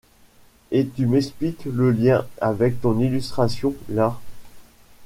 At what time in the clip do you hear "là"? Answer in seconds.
3.87-4.19